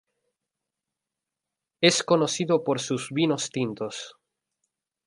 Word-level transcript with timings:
Es 1.79 2.01
conocido 2.03 2.63
por 2.63 2.79
sus 2.79 3.11
vinos 3.11 3.51
tintos. 3.51 4.15